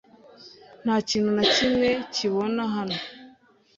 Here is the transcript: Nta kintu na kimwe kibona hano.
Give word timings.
Nta 0.83 0.95
kintu 1.09 1.29
na 1.37 1.43
kimwe 1.53 1.89
kibona 2.15 2.61
hano. 2.75 2.97